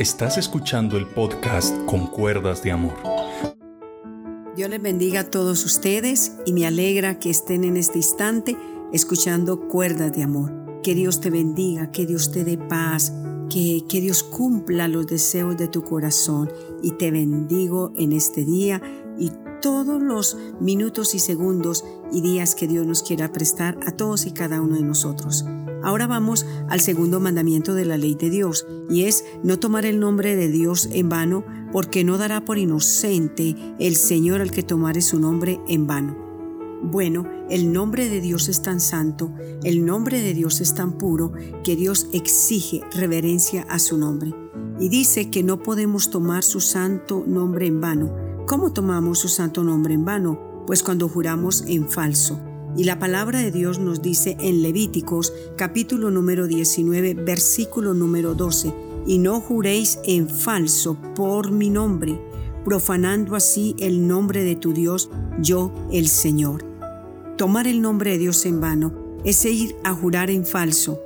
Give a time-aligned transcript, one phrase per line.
[0.00, 2.94] Estás escuchando el podcast Con Cuerdas de Amor.
[4.56, 8.56] Dios les bendiga a todos ustedes y me alegra que estén en este instante
[8.94, 10.80] escuchando Cuerdas de Amor.
[10.82, 13.12] Que Dios te bendiga, que Dios te dé paz,
[13.50, 16.50] que, que Dios cumpla los deseos de tu corazón
[16.82, 18.80] y te bendigo en este día
[19.18, 19.30] y
[19.60, 24.30] todos los minutos y segundos y días que Dios nos quiera prestar a todos y
[24.30, 25.44] cada uno de nosotros.
[25.82, 30.00] Ahora vamos al segundo mandamiento de la ley de Dios, y es no tomar el
[30.00, 35.00] nombre de Dios en vano, porque no dará por inocente el Señor al que tomare
[35.00, 36.16] su nombre en vano.
[36.82, 39.32] Bueno, el nombre de Dios es tan santo,
[39.64, 44.34] el nombre de Dios es tan puro, que Dios exige reverencia a su nombre.
[44.78, 48.14] Y dice que no podemos tomar su santo nombre en vano.
[48.46, 50.64] ¿Cómo tomamos su santo nombre en vano?
[50.66, 52.40] Pues cuando juramos en falso.
[52.76, 58.72] Y la palabra de Dios nos dice en Levíticos capítulo número 19 versículo número 12,
[59.06, 62.20] y no juréis en falso por mi nombre,
[62.64, 66.64] profanando así el nombre de tu Dios, yo el Señor.
[67.36, 68.92] Tomar el nombre de Dios en vano
[69.24, 71.00] es ir a jurar en falso.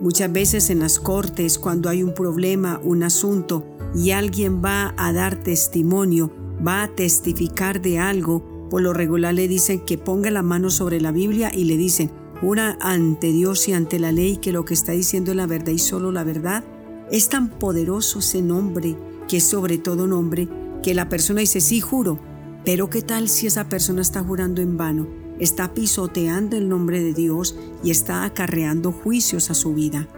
[0.00, 5.12] Muchas veces en las cortes, cuando hay un problema, un asunto, y alguien va a
[5.12, 6.30] dar testimonio,
[6.66, 11.00] va a testificar de algo, por lo regular le dicen que ponga la mano sobre
[11.00, 14.74] la Biblia y le dicen, jura ante Dios y ante la ley que lo que
[14.74, 16.64] está diciendo es la verdad y solo la verdad.
[17.10, 18.96] Es tan poderoso ese nombre,
[19.28, 20.48] que es sobre todo nombre,
[20.82, 22.20] que la persona dice, sí, juro,
[22.64, 25.08] pero ¿qué tal si esa persona está jurando en vano?
[25.40, 30.08] Está pisoteando el nombre de Dios y está acarreando juicios a su vida.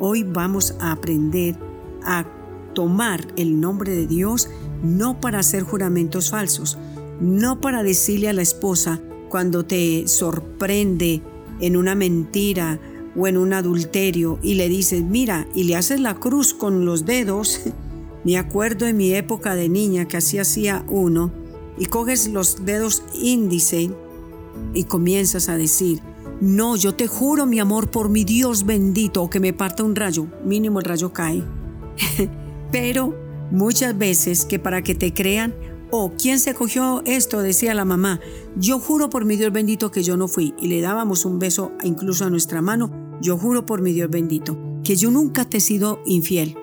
[0.00, 1.56] Hoy vamos a aprender
[2.02, 2.26] a
[2.74, 4.48] tomar el nombre de Dios
[4.82, 6.78] no para hacer juramentos falsos,
[7.20, 11.22] no para decirle a la esposa cuando te sorprende
[11.60, 12.80] en una mentira
[13.16, 17.04] o en un adulterio y le dices, mira, y le haces la cruz con los
[17.04, 17.60] dedos.
[18.24, 21.32] Me acuerdo en mi época de niña que así hacía uno
[21.78, 23.90] y coges los dedos índice
[24.74, 26.00] y comienzas a decir,
[26.40, 29.96] no, yo te juro mi amor por mi Dios bendito o que me parta un
[29.96, 31.42] rayo, mínimo el rayo cae.
[32.72, 33.14] Pero
[33.50, 35.54] muchas veces que para que te crean,
[35.92, 37.42] oh, ¿quién se cogió esto?
[37.42, 38.18] Decía la mamá.
[38.56, 40.54] Yo juro por mi Dios bendito que yo no fui.
[40.58, 42.90] Y le dábamos un beso incluso a nuestra mano.
[43.20, 46.56] Yo juro por mi Dios bendito que yo nunca te he sido infiel.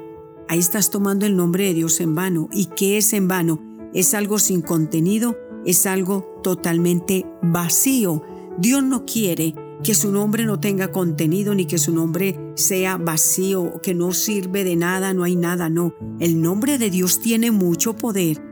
[0.49, 2.49] Ahí estás tomando el nombre de Dios en vano.
[2.51, 3.61] ¿Y qué es en vano?
[3.93, 8.23] Es algo sin contenido, es algo totalmente vacío.
[8.57, 9.53] Dios no quiere
[9.83, 14.63] que su nombre no tenga contenido ni que su nombre sea vacío, que no sirve
[14.63, 15.93] de nada, no hay nada, no.
[16.19, 18.48] El nombre de Dios tiene mucho poder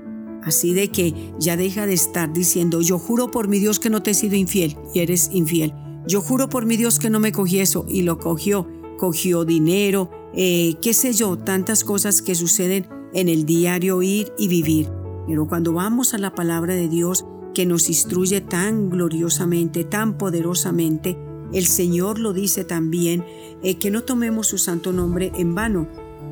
[0.48, 4.02] Así de que ya deja de estar diciendo, yo juro por mi Dios que no
[4.02, 5.74] te he sido infiel y eres infiel.
[6.08, 8.66] Yo juro por mi Dios que no me cogí eso y lo cogió.
[8.98, 14.48] Cogió dinero, eh, qué sé yo, tantas cosas que suceden en el diario ir y
[14.48, 14.90] vivir.
[15.28, 21.18] Pero cuando vamos a la palabra de Dios que nos instruye tan gloriosamente, tan poderosamente,
[21.52, 23.26] el Señor lo dice también,
[23.64, 25.90] eh, que no tomemos su santo nombre en vano.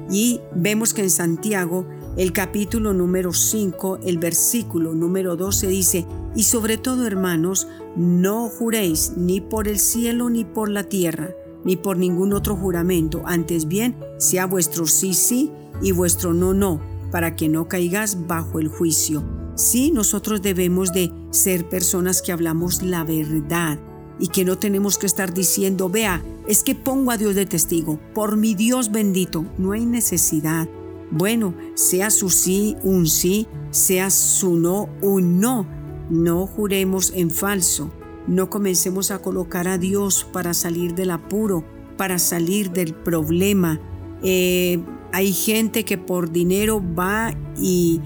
[0.09, 1.85] Y vemos que en Santiago
[2.17, 6.05] el capítulo número 5, el versículo número 12 dice,
[6.35, 7.67] y sobre todo hermanos,
[7.97, 11.31] no juréis ni por el cielo ni por la tierra,
[11.65, 16.79] ni por ningún otro juramento, antes bien sea vuestro sí sí y vuestro no no,
[17.11, 19.23] para que no caigas bajo el juicio.
[19.55, 23.79] Sí, nosotros debemos de ser personas que hablamos la verdad
[24.19, 27.99] y que no tenemos que estar diciendo, vea, es que pongo a Dios de testigo,
[28.13, 30.69] por mi Dios bendito, no hay necesidad.
[31.11, 35.67] Bueno, sea su sí un sí, sea su no un no.
[36.09, 37.91] No juremos en falso.
[38.27, 41.63] No comencemos a colocar a Dios para salir del apuro,
[41.97, 43.79] para salir del problema.
[44.23, 48.01] Eh, hay gente que por dinero va y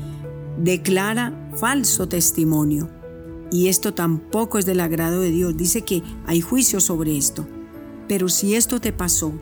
[0.57, 2.89] declara falso testimonio.
[3.51, 5.57] Y esto tampoco es del agrado de Dios.
[5.57, 7.47] Dice que hay juicio sobre esto.
[8.07, 9.33] Pero si esto te pasó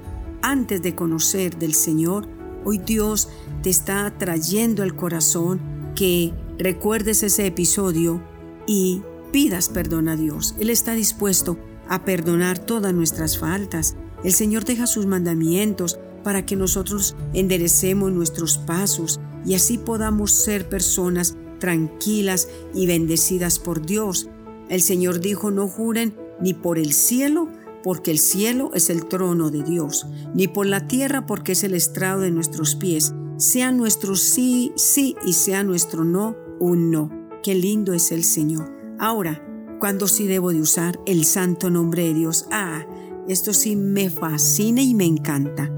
[0.41, 2.27] antes de conocer del Señor,
[2.69, 3.29] Hoy Dios
[3.63, 5.61] te está trayendo al corazón
[5.95, 8.21] que recuerdes ese episodio
[8.67, 10.53] y pidas perdón a Dios.
[10.59, 13.95] Él está dispuesto a perdonar todas nuestras faltas.
[14.21, 20.67] El Señor deja sus mandamientos para que nosotros enderecemos nuestros pasos y así podamos ser
[20.67, 24.27] personas tranquilas y bendecidas por Dios.
[24.67, 27.47] El Señor dijo, no juren ni por el cielo,
[27.83, 31.73] porque el cielo es el trono de Dios, ni por la tierra porque es el
[31.73, 33.13] estrado de nuestros pies.
[33.37, 37.11] Sea nuestro sí, sí y sea nuestro no, un no.
[37.43, 38.71] Qué lindo es el Señor.
[38.99, 39.43] Ahora,
[39.79, 42.47] ¿cuándo sí debo de usar el santo nombre de Dios?
[42.51, 42.85] Ah,
[43.27, 45.71] esto sí me fascina y me encanta.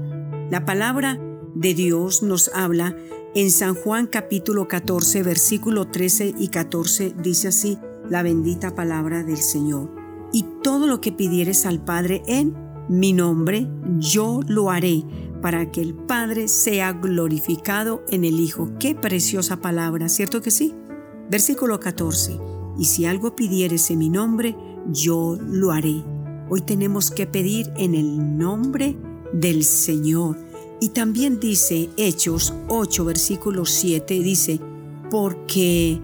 [0.50, 1.20] La palabra
[1.54, 2.96] de Dios nos habla
[3.34, 9.36] en San Juan capítulo 14, versículo 13 y 14, dice así la bendita palabra del
[9.36, 9.99] Señor.
[10.32, 12.54] Y todo lo que pidieres al Padre en
[12.88, 13.68] mi nombre,
[13.98, 15.04] yo lo haré
[15.42, 18.70] para que el Padre sea glorificado en el Hijo.
[18.78, 20.74] Qué preciosa palabra, ¿cierto que sí?
[21.30, 22.38] Versículo 14.
[22.78, 24.56] Y si algo pidieres en mi nombre,
[24.92, 26.02] yo lo haré.
[26.48, 28.96] Hoy tenemos que pedir en el nombre
[29.32, 30.36] del Señor.
[30.80, 34.60] Y también dice Hechos 8, versículo 7, dice,
[35.10, 36.00] porque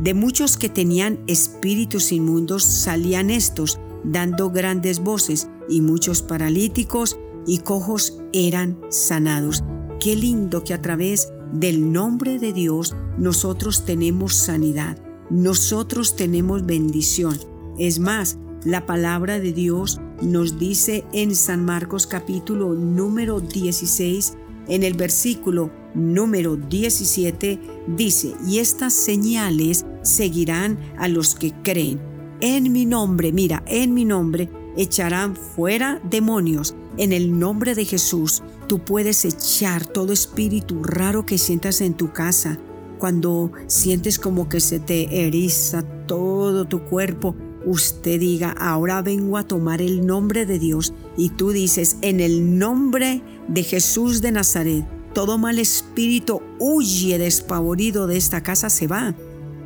[0.00, 7.58] de muchos que tenían espíritus inmundos salían estos, dando grandes voces, y muchos paralíticos y
[7.58, 9.62] cojos eran sanados.
[10.00, 14.98] Qué lindo que a través del nombre de Dios nosotros tenemos sanidad,
[15.28, 17.38] nosotros tenemos bendición.
[17.78, 24.36] Es más, la palabra de Dios nos dice en San Marcos capítulo número 16,
[24.68, 27.58] en el versículo número 17,
[27.96, 32.00] dice, y estas señales seguirán a los que creen.
[32.40, 36.74] En mi nombre, mira, en mi nombre echarán fuera demonios.
[36.96, 42.12] En el nombre de Jesús, tú puedes echar todo espíritu raro que sientas en tu
[42.12, 42.58] casa.
[42.98, 47.34] Cuando sientes como que se te eriza todo tu cuerpo,
[47.64, 50.92] usted diga, ahora vengo a tomar el nombre de Dios.
[51.16, 58.06] Y tú dices, en el nombre de Jesús de Nazaret, todo mal espíritu huye despavorido
[58.06, 59.14] de esta casa, se va.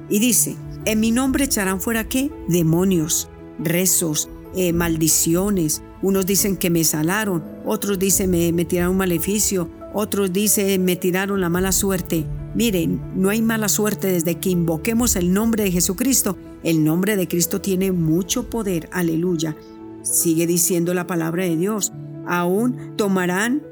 [0.08, 2.30] Y dice, en mi nombre echarán fuera qué?
[2.48, 5.82] Demonios, rezos, eh, maldiciones.
[6.02, 10.96] Unos dicen que me salaron, otros dicen me, me tiraron un maleficio, otros dicen me
[10.96, 12.26] tiraron la mala suerte.
[12.54, 16.36] Miren, no hay mala suerte desde que invoquemos el nombre de Jesucristo.
[16.62, 19.56] El nombre de Cristo tiene mucho poder, aleluya.
[20.02, 21.92] Sigue diciendo la palabra de Dios.
[22.26, 23.62] Aún tomarán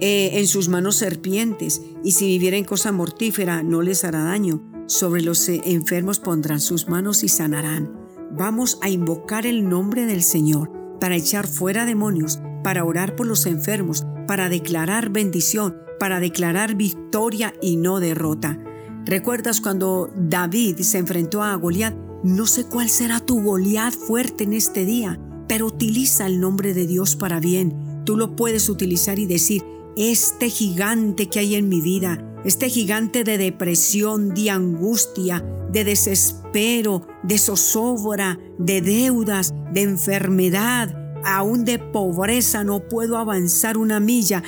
[0.00, 4.62] eh, en sus manos serpientes, y si vivieren cosa mortífera no les hará daño.
[4.86, 7.92] Sobre los eh, enfermos pondrán sus manos y sanarán.
[8.30, 13.46] Vamos a invocar el nombre del Señor para echar fuera demonios, para orar por los
[13.46, 18.58] enfermos, para declarar bendición, para declarar victoria y no derrota.
[19.04, 21.94] ¿Recuerdas cuando David se enfrentó a Goliat?
[22.22, 25.18] No sé cuál será tu Goliat fuerte en este día,
[25.48, 28.02] pero utiliza el nombre de Dios para bien.
[28.04, 29.64] Tú lo puedes utilizar y decir,
[29.98, 37.04] este gigante que hay en mi vida, este gigante de depresión, de angustia, de desespero,
[37.24, 44.44] de zozobra, de deudas, de enfermedad, aún de pobreza, no puedo avanzar una milla.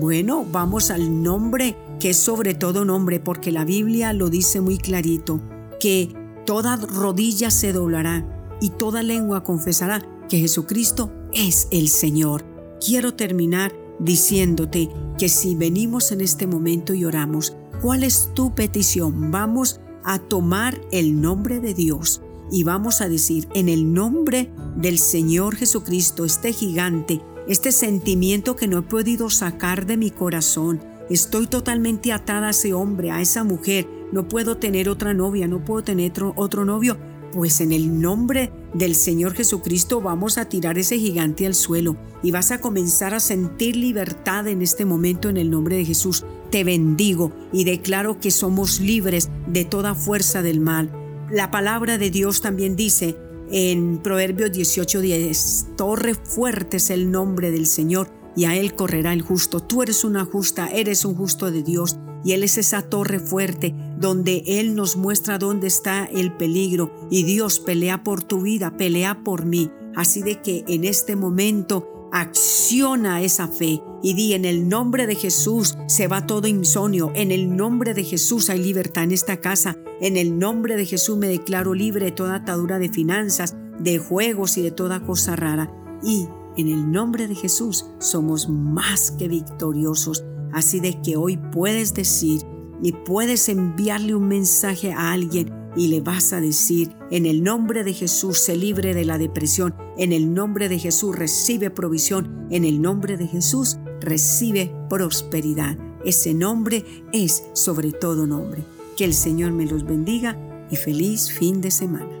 [0.00, 4.78] Bueno, vamos al nombre que es sobre todo nombre, porque la Biblia lo dice muy
[4.78, 5.40] clarito,
[5.78, 6.12] que
[6.46, 8.26] toda rodilla se doblará
[8.60, 12.44] y toda lengua confesará que Jesucristo es el Señor.
[12.84, 14.88] Quiero terminar diciéndote
[15.18, 19.30] que si venimos en este momento y oramos, ¿cuál es tu petición?
[19.30, 24.98] Vamos a tomar el nombre de Dios y vamos a decir en el nombre del
[24.98, 30.80] Señor Jesucristo, este gigante, este sentimiento que no he podido sacar de mi corazón.
[31.08, 33.88] Estoy totalmente atada a ese hombre, a esa mujer.
[34.12, 36.96] No puedo tener otra novia, no puedo tener otro, otro novio
[37.32, 42.30] pues en el nombre del Señor Jesucristo vamos a tirar ese gigante al suelo y
[42.30, 46.24] vas a comenzar a sentir libertad en este momento en el nombre de Jesús.
[46.50, 50.90] Te bendigo y declaro que somos libres de toda fuerza del mal.
[51.30, 53.16] La palabra de Dios también dice
[53.50, 59.22] en Proverbios 18:10, Torre fuerte es el nombre del Señor y a él correrá el
[59.22, 59.60] justo.
[59.60, 63.74] Tú eres una justa, eres un justo de Dios y Él es esa torre fuerte
[63.98, 69.22] donde Él nos muestra dónde está el peligro y Dios pelea por tu vida, pelea
[69.24, 69.70] por mí.
[69.94, 75.14] Así de que en este momento acciona esa fe y di en el nombre de
[75.14, 79.76] Jesús se va todo insomnio, en el nombre de Jesús hay libertad en esta casa,
[80.00, 84.56] en el nombre de Jesús me declaro libre de toda atadura de finanzas, de juegos
[84.56, 85.72] y de toda cosa rara.
[86.02, 86.28] Y
[86.60, 90.24] en el nombre de Jesús somos más que victoriosos.
[90.52, 92.42] Así de que hoy puedes decir
[92.82, 97.84] y puedes enviarle un mensaje a alguien y le vas a decir, en el nombre
[97.84, 102.64] de Jesús se libre de la depresión, en el nombre de Jesús recibe provisión, en
[102.64, 105.78] el nombre de Jesús recibe prosperidad.
[106.04, 108.64] Ese nombre es sobre todo nombre.
[108.96, 110.36] Que el Señor me los bendiga
[110.70, 112.19] y feliz fin de semana.